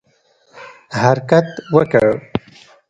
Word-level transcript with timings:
حرکت 1.01 1.47
وکړ. 1.75 2.05